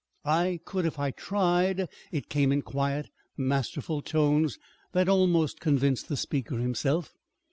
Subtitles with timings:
[0.25, 4.57] "I could, if I tried." It came in quiet, masterful tones
[4.93, 7.13] that almost convinced the speaker himself.